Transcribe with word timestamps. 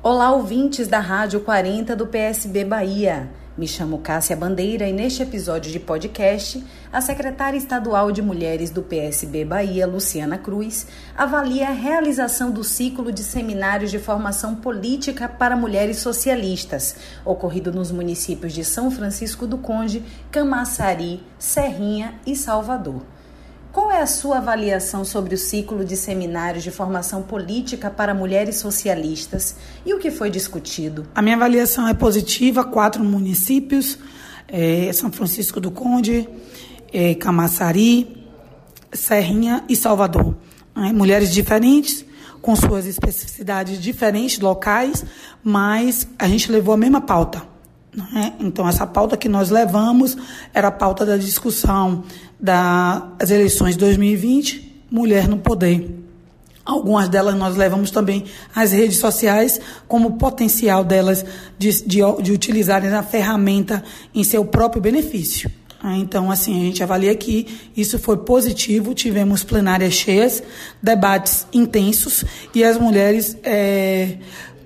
Olá, 0.00 0.30
ouvintes 0.30 0.86
da 0.86 1.00
Rádio 1.00 1.40
40 1.40 1.96
do 1.96 2.06
PSB 2.06 2.64
Bahia. 2.64 3.28
Me 3.56 3.66
chamo 3.66 3.98
Cássia 3.98 4.36
Bandeira 4.36 4.88
e 4.88 4.92
neste 4.92 5.24
episódio 5.24 5.72
de 5.72 5.80
podcast, 5.80 6.64
a 6.92 7.00
secretária 7.00 7.58
estadual 7.58 8.12
de 8.12 8.22
Mulheres 8.22 8.70
do 8.70 8.80
PSB 8.80 9.44
Bahia, 9.44 9.88
Luciana 9.88 10.38
Cruz, 10.38 10.86
avalia 11.16 11.66
a 11.66 11.72
realização 11.72 12.52
do 12.52 12.62
ciclo 12.62 13.10
de 13.10 13.24
seminários 13.24 13.90
de 13.90 13.98
formação 13.98 14.54
política 14.54 15.28
para 15.28 15.56
mulheres 15.56 15.98
socialistas, 15.98 16.94
ocorrido 17.24 17.72
nos 17.72 17.90
municípios 17.90 18.52
de 18.52 18.64
São 18.64 18.92
Francisco 18.92 19.48
do 19.48 19.58
Conde, 19.58 20.04
Camaçari, 20.30 21.20
Serrinha 21.40 22.14
e 22.24 22.36
Salvador. 22.36 23.02
Qual 23.78 23.92
é 23.92 24.02
a 24.02 24.06
sua 24.06 24.38
avaliação 24.38 25.04
sobre 25.04 25.36
o 25.36 25.38
ciclo 25.38 25.84
de 25.84 25.96
seminários 25.96 26.64
de 26.64 26.70
formação 26.72 27.22
política 27.22 27.88
para 27.88 28.12
mulheres 28.12 28.56
socialistas 28.56 29.54
e 29.86 29.94
o 29.94 30.00
que 30.00 30.10
foi 30.10 30.30
discutido? 30.30 31.06
A 31.14 31.22
minha 31.22 31.36
avaliação 31.36 31.86
é 31.86 31.94
positiva. 31.94 32.64
Quatro 32.64 33.04
municípios: 33.04 33.96
é, 34.48 34.92
São 34.92 35.12
Francisco 35.12 35.60
do 35.60 35.70
Conde, 35.70 36.28
é, 36.92 37.14
Camaçari, 37.14 38.26
Serrinha 38.92 39.62
e 39.68 39.76
Salvador. 39.76 40.34
É, 40.76 40.92
mulheres 40.92 41.32
diferentes, 41.32 42.04
com 42.42 42.56
suas 42.56 42.84
especificidades 42.84 43.80
diferentes, 43.80 44.40
locais, 44.40 45.04
mas 45.40 46.04
a 46.18 46.26
gente 46.26 46.50
levou 46.50 46.74
a 46.74 46.76
mesma 46.76 47.00
pauta. 47.00 47.57
Né? 47.94 48.34
Então, 48.40 48.68
essa 48.68 48.86
pauta 48.86 49.16
que 49.16 49.28
nós 49.28 49.50
levamos 49.50 50.16
era 50.52 50.68
a 50.68 50.72
pauta 50.72 51.04
da 51.04 51.16
discussão 51.16 52.04
das 52.38 53.30
eleições 53.30 53.74
de 53.74 53.80
2020, 53.80 54.84
Mulher 54.90 55.28
no 55.28 55.38
Poder. 55.38 55.98
Algumas 56.64 57.08
delas 57.08 57.34
nós 57.34 57.56
levamos 57.56 57.90
também 57.90 58.24
às 58.54 58.72
redes 58.72 58.98
sociais 58.98 59.58
como 59.88 60.18
potencial 60.18 60.84
delas 60.84 61.24
de, 61.58 61.82
de, 61.82 62.00
de 62.22 62.30
utilizarem 62.30 62.92
a 62.92 63.02
ferramenta 63.02 63.82
em 64.14 64.22
seu 64.22 64.44
próprio 64.44 64.82
benefício. 64.82 65.50
Né? 65.82 65.96
Então, 65.96 66.30
assim, 66.30 66.60
a 66.60 66.64
gente 66.66 66.82
avalia 66.82 67.14
que 67.14 67.70
isso 67.74 67.98
foi 67.98 68.18
positivo, 68.18 68.94
tivemos 68.94 69.42
plenárias 69.42 69.94
cheias, 69.94 70.42
debates 70.82 71.46
intensos 71.54 72.24
e 72.54 72.62
as 72.62 72.76
mulheres 72.76 73.36
é, 73.42 74.18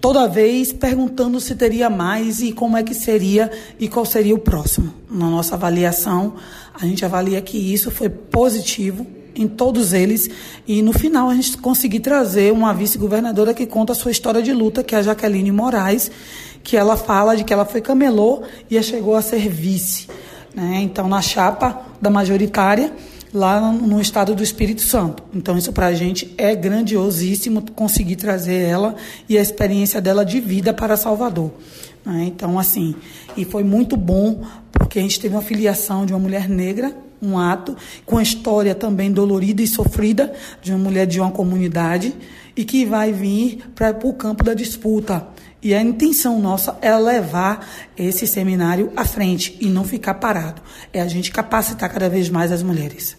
toda 0.00 0.28
vez 0.28 0.72
perguntando 0.72 1.40
se 1.40 1.54
teria 1.54 1.90
mais 1.90 2.40
e 2.40 2.52
como 2.52 2.76
é 2.76 2.82
que 2.82 2.94
seria 2.94 3.50
e 3.78 3.88
qual 3.88 4.04
seria 4.04 4.34
o 4.34 4.38
próximo. 4.38 4.92
Na 5.10 5.28
nossa 5.28 5.54
avaliação, 5.54 6.34
a 6.74 6.84
gente 6.86 7.04
avalia 7.04 7.40
que 7.40 7.56
isso 7.56 7.90
foi 7.90 8.08
positivo 8.08 9.06
em 9.34 9.46
todos 9.46 9.92
eles 9.92 10.28
e 10.66 10.82
no 10.82 10.92
final 10.92 11.28
a 11.28 11.34
gente 11.34 11.56
conseguiu 11.58 12.00
trazer 12.00 12.52
uma 12.52 12.74
vice-governadora 12.74 13.54
que 13.54 13.66
conta 13.66 13.92
a 13.92 13.96
sua 13.96 14.10
história 14.10 14.42
de 14.42 14.52
luta, 14.52 14.82
que 14.82 14.94
é 14.94 14.98
a 14.98 15.02
Jaqueline 15.02 15.52
Moraes, 15.52 16.10
que 16.62 16.76
ela 16.76 16.96
fala 16.96 17.36
de 17.36 17.44
que 17.44 17.52
ela 17.52 17.64
foi 17.64 17.80
camelô 17.80 18.42
e 18.70 18.82
chegou 18.82 19.14
a 19.14 19.22
ser 19.22 19.48
vice. 19.48 20.08
Né? 20.54 20.80
Então, 20.82 21.08
na 21.08 21.22
chapa 21.22 21.82
da 22.00 22.10
majoritária, 22.10 22.92
lá 23.32 23.60
no 23.72 24.00
estado 24.00 24.34
do 24.34 24.42
Espírito 24.42 24.82
Santo. 24.82 25.22
Então, 25.34 25.56
isso 25.56 25.72
para 25.72 25.86
a 25.86 25.94
gente 25.94 26.34
é 26.38 26.54
grandiosíssimo 26.54 27.62
conseguir 27.72 28.16
trazer 28.16 28.62
ela 28.62 28.96
e 29.28 29.36
a 29.36 29.42
experiência 29.42 30.00
dela 30.00 30.24
de 30.24 30.40
vida 30.40 30.72
para 30.72 30.96
Salvador. 30.96 31.52
Né? 32.04 32.24
Então, 32.26 32.58
assim, 32.58 32.94
e 33.36 33.44
foi 33.44 33.62
muito 33.62 33.96
bom 33.96 34.42
porque 34.72 34.98
a 34.98 35.02
gente 35.02 35.20
teve 35.20 35.34
uma 35.34 35.42
filiação 35.42 36.06
de 36.06 36.12
uma 36.12 36.18
mulher 36.18 36.48
negra, 36.48 36.96
um 37.20 37.36
ato, 37.36 37.76
com 38.06 38.16
a 38.16 38.22
história 38.22 38.74
também 38.74 39.12
dolorida 39.12 39.60
e 39.60 39.66
sofrida 39.66 40.32
de 40.62 40.72
uma 40.72 40.78
mulher 40.78 41.06
de 41.06 41.20
uma 41.20 41.30
comunidade 41.30 42.14
e 42.56 42.64
que 42.64 42.86
vai 42.86 43.12
vir 43.12 43.58
para 43.74 43.96
o 44.04 44.12
campo 44.14 44.42
da 44.42 44.54
disputa. 44.54 45.26
E 45.60 45.74
a 45.74 45.82
intenção 45.82 46.40
nossa 46.40 46.78
é 46.80 46.96
levar 46.96 47.68
esse 47.96 48.26
seminário 48.26 48.92
à 48.96 49.04
frente 49.04 49.58
e 49.60 49.66
não 49.66 49.82
ficar 49.82 50.14
parado. 50.14 50.62
É 50.92 51.00
a 51.00 51.08
gente 51.08 51.32
capacitar 51.32 51.92
cada 51.92 52.08
vez 52.08 52.30
mais 52.30 52.52
as 52.52 52.62
mulheres. 52.62 53.17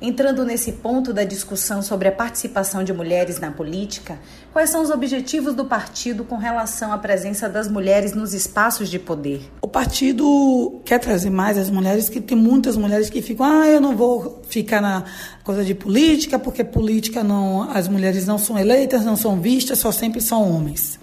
Entrando 0.00 0.44
nesse 0.44 0.70
ponto 0.70 1.12
da 1.12 1.24
discussão 1.24 1.82
sobre 1.82 2.06
a 2.06 2.12
participação 2.12 2.84
de 2.84 2.92
mulheres 2.92 3.40
na 3.40 3.50
política, 3.50 4.16
quais 4.52 4.70
são 4.70 4.80
os 4.80 4.90
objetivos 4.90 5.56
do 5.56 5.64
partido 5.64 6.22
com 6.22 6.36
relação 6.36 6.92
à 6.92 6.98
presença 6.98 7.48
das 7.48 7.68
mulheres 7.68 8.12
nos 8.12 8.32
espaços 8.32 8.88
de 8.88 8.96
poder? 9.00 9.40
O 9.60 9.66
partido 9.66 10.80
quer 10.84 11.00
trazer 11.00 11.30
mais 11.30 11.58
as 11.58 11.68
mulheres, 11.68 12.08
que 12.08 12.20
tem 12.20 12.36
muitas 12.38 12.76
mulheres 12.76 13.10
que 13.10 13.20
ficam, 13.20 13.44
ah, 13.44 13.66
eu 13.66 13.80
não 13.80 13.96
vou 13.96 14.40
ficar 14.48 14.80
na 14.80 15.02
coisa 15.42 15.64
de 15.64 15.74
política, 15.74 16.38
porque 16.38 16.62
política 16.62 17.24
não, 17.24 17.68
as 17.68 17.88
mulheres 17.88 18.24
não 18.24 18.38
são 18.38 18.56
eleitas, 18.56 19.04
não 19.04 19.16
são 19.16 19.40
vistas, 19.40 19.80
só 19.80 19.90
sempre 19.90 20.20
são 20.20 20.48
homens. 20.48 20.96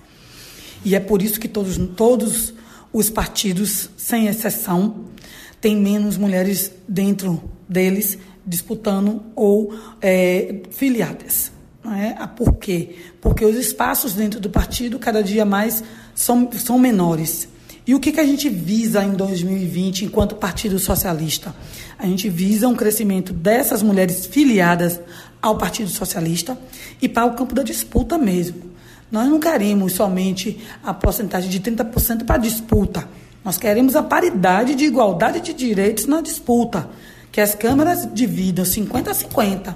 E 0.86 0.96
é 0.96 1.02
por 1.02 1.22
isso 1.22 1.38
que 1.38 1.50
todos, 1.50 1.78
todos 1.98 2.54
os 2.94 3.10
partidos, 3.10 3.90
sem 3.98 4.28
exceção, 4.28 5.04
têm 5.66 5.76
menos 5.76 6.16
mulheres 6.16 6.72
dentro 6.88 7.44
deles 7.68 8.20
disputando 8.46 9.24
ou 9.36 9.74
é, 10.00 10.58
filiadas. 10.70 11.52
É? 11.84 12.14
Ah, 12.20 12.28
por 12.28 12.58
quê? 12.58 12.98
Porque 13.20 13.44
os 13.44 13.56
espaços 13.56 14.14
dentro 14.14 14.40
do 14.40 14.48
partido 14.48 15.00
cada 15.00 15.24
dia 15.24 15.44
mais 15.44 15.84
são, 16.14 16.48
são 16.52 16.78
menores. 16.78 17.48
E 17.88 17.96
o 17.96 18.00
que, 18.00 18.12
que 18.12 18.20
a 18.20 18.26
gente 18.26 18.48
visa 18.48 19.03
em 19.03 19.14
2020 19.14 20.06
enquanto 20.06 20.36
Partido 20.36 20.78
Socialista? 20.78 21.56
A 21.97 22.06
gente 22.06 22.30
visa 22.30 22.68
um 22.68 22.76
crescimento 22.76 23.34
dessas 23.34 23.82
mulheres 23.82 24.28
filiadas 24.28 25.00
ao 25.42 25.58
Partido 25.58 25.90
Socialista 25.90 26.56
e 27.02 27.09
para 27.09 27.26
o 27.26 27.34
campo 27.34 27.56
da 27.56 27.64
disputa 27.64 28.20
mesmo. 28.20 28.70
Nós 29.12 29.28
não 29.28 29.40
queremos 29.40 29.94
somente 29.94 30.59
a 30.84 30.94
porcentagem 30.94 31.50
de 31.50 31.59
30% 31.59 32.24
para 32.24 32.38
disputa. 32.38 33.08
Nós 33.46 33.60
queremos 33.60 33.96
a 33.96 34.02
paridade 34.02 34.74
de 34.74 34.86
igualdade 34.86 35.40
de 35.40 35.54
direitos 35.54 36.08
na 36.08 36.20
disputa 36.20 36.90
que 37.32 37.40
as 37.40 37.54
câmaras 37.54 38.10
dividam 38.12 38.66
50 38.66 39.12
a 39.12 39.14
50, 39.14 39.76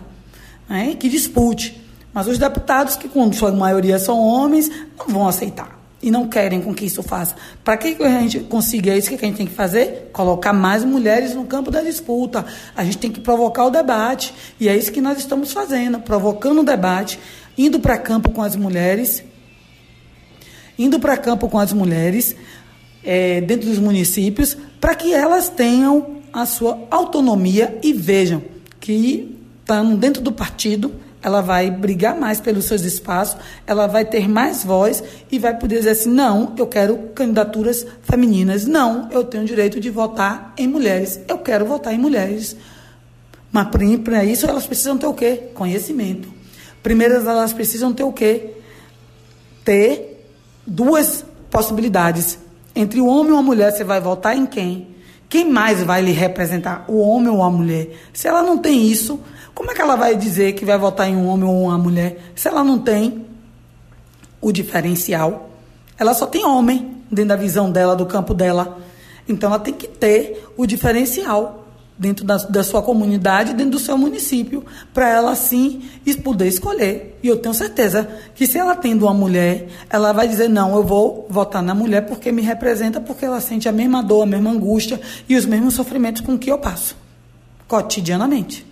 né, 0.67 0.95
que 0.99 1.07
dispute. 1.07 1.79
Mas 2.11 2.27
os 2.27 2.39
deputados, 2.39 2.95
que 2.95 3.07
com 3.07 3.31
sua 3.31 3.51
maioria 3.51 3.99
são 3.99 4.17
homens, 4.17 4.71
não 4.97 5.07
vão 5.07 5.27
aceitar 5.27 5.79
e 6.01 6.09
não 6.09 6.27
querem 6.27 6.61
com 6.61 6.73
que 6.73 6.85
isso 6.85 7.03
faça. 7.03 7.35
Para 7.63 7.77
que 7.77 8.01
a 8.01 8.21
gente 8.21 8.39
consiga 8.39 8.95
isso, 8.95 9.13
o 9.13 9.17
que 9.17 9.23
a 9.23 9.27
gente 9.27 9.37
tem 9.37 9.45
que 9.45 9.53
fazer? 9.53 10.09
Colocar 10.13 10.53
mais 10.53 10.83
mulheres 10.83 11.35
no 11.35 11.45
campo 11.45 11.69
da 11.69 11.81
disputa. 11.81 12.45
A 12.75 12.83
gente 12.83 12.97
tem 12.97 13.11
que 13.11 13.19
provocar 13.19 13.65
o 13.65 13.69
debate. 13.69 14.33
E 14.59 14.67
é 14.67 14.75
isso 14.75 14.91
que 14.91 15.01
nós 15.01 15.19
estamos 15.19 15.51
fazendo, 15.51 15.99
provocando 15.99 16.61
o 16.61 16.63
debate, 16.63 17.19
indo 17.57 17.79
para 17.79 17.97
campo 17.97 18.31
com 18.31 18.41
as 18.41 18.55
mulheres, 18.55 19.23
indo 20.77 20.99
para 20.99 21.17
campo 21.17 21.49
com 21.49 21.59
as 21.59 21.73
mulheres, 21.73 22.35
é, 23.03 23.41
dentro 23.41 23.69
dos 23.69 23.79
municípios, 23.79 24.57
para 24.79 24.95
que 24.95 25.13
elas 25.13 25.49
tenham 25.49 26.19
a 26.31 26.45
sua 26.45 26.79
autonomia 26.91 27.79
e 27.83 27.93
vejam 27.93 28.41
que 28.79 29.37
estando 29.61 29.95
dentro 29.97 30.21
do 30.21 30.31
partido, 30.31 30.91
ela 31.21 31.41
vai 31.41 31.69
brigar 31.69 32.17
mais 32.17 32.39
pelos 32.39 32.65
seus 32.65 32.83
espaços, 32.83 33.37
ela 33.67 33.87
vai 33.87 34.05
ter 34.05 34.27
mais 34.27 34.63
voz 34.63 35.03
e 35.31 35.37
vai 35.37 35.57
poder 35.57 35.79
dizer 35.79 35.91
assim: 35.91 36.09
não, 36.09 36.53
eu 36.57 36.65
quero 36.65 36.97
candidaturas 37.13 37.85
femininas, 38.01 38.65
não, 38.65 39.09
eu 39.11 39.23
tenho 39.23 39.45
direito 39.45 39.79
de 39.79 39.89
votar 39.89 40.53
em 40.57 40.67
mulheres, 40.67 41.19
eu 41.27 41.37
quero 41.37 41.65
votar 41.65 41.93
em 41.93 41.97
mulheres. 41.97 42.55
Mas 43.51 43.67
para 44.03 44.23
isso 44.23 44.45
elas 44.45 44.65
precisam 44.65 44.97
ter 44.97 45.07
o 45.07 45.13
quê? 45.13 45.49
Conhecimento. 45.53 46.31
Primeiro 46.81 47.15
elas 47.15 47.51
precisam 47.51 47.93
ter 47.93 48.03
o 48.03 48.13
quê? 48.13 48.51
Ter 49.65 50.23
duas 50.65 51.25
possibilidades. 51.49 52.37
Entre 52.79 53.01
o 53.01 53.07
homem 53.07 53.33
e 53.33 53.37
a 53.37 53.41
mulher, 53.41 53.73
você 53.73 53.83
vai 53.83 53.99
votar 53.99 54.37
em 54.37 54.45
quem? 54.45 54.87
Quem 55.27 55.51
mais 55.51 55.83
vai 55.83 56.01
lhe 56.01 56.13
representar, 56.13 56.85
o 56.87 57.01
homem 57.01 57.27
ou 57.27 57.43
a 57.43 57.51
mulher? 57.51 57.89
Se 58.13 58.25
ela 58.25 58.41
não 58.41 58.57
tem 58.57 58.87
isso, 58.87 59.19
como 59.53 59.69
é 59.69 59.73
que 59.73 59.81
ela 59.81 59.97
vai 59.97 60.15
dizer 60.15 60.53
que 60.53 60.63
vai 60.63 60.77
votar 60.77 61.09
em 61.09 61.13
um 61.13 61.27
homem 61.27 61.43
ou 61.43 61.63
uma 61.63 61.77
mulher? 61.77 62.31
Se 62.33 62.47
ela 62.47 62.63
não 62.63 62.79
tem 62.79 63.25
o 64.39 64.49
diferencial, 64.53 65.49
ela 65.97 66.13
só 66.13 66.25
tem 66.25 66.45
homem 66.45 66.95
dentro 67.11 67.27
da 67.27 67.35
visão 67.35 67.69
dela, 67.69 67.97
do 67.97 68.05
campo 68.05 68.33
dela. 68.33 68.79
Então 69.27 69.49
ela 69.49 69.59
tem 69.59 69.73
que 69.73 69.85
ter 69.85 70.47
o 70.55 70.65
diferencial 70.65 71.58
dentro 71.99 72.25
da, 72.25 72.37
da 72.37 72.63
sua 72.63 72.81
comunidade, 72.81 73.53
dentro 73.53 73.73
do 73.73 73.79
seu 73.79 73.97
município, 73.97 74.65
para 74.93 75.09
ela 75.09 75.35
sim 75.35 75.83
poder 76.23 76.47
escolher. 76.47 77.19
E 77.21 77.27
eu 77.27 77.37
tenho 77.37 77.53
certeza 77.53 78.07
que 78.33 78.47
se 78.47 78.57
ela 78.57 78.75
tendo 78.75 79.05
uma 79.05 79.13
mulher, 79.13 79.67
ela 79.89 80.13
vai 80.13 80.27
dizer: 80.27 80.47
não, 80.47 80.75
eu 80.75 80.83
vou 80.83 81.27
votar 81.29 81.61
na 81.61 81.75
mulher 81.75 82.07
porque 82.07 82.31
me 82.31 82.41
representa, 82.41 83.01
porque 83.01 83.25
ela 83.25 83.41
sente 83.41 83.67
a 83.67 83.71
mesma 83.71 84.01
dor, 84.01 84.23
a 84.23 84.25
mesma 84.25 84.51
angústia 84.51 84.99
e 85.27 85.35
os 85.35 85.45
mesmos 85.45 85.73
sofrimentos 85.73 86.21
com 86.21 86.37
que 86.37 86.49
eu 86.49 86.57
passo, 86.57 86.95
cotidianamente. 87.67 88.68